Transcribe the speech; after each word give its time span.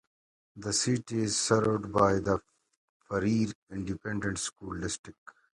The 0.55 0.73
city 0.73 1.19
is 1.19 1.39
served 1.39 1.93
by 1.93 2.13
the 2.13 2.41
Freer 3.07 3.49
Independent 3.69 4.39
School 4.39 4.79
District. 4.79 5.15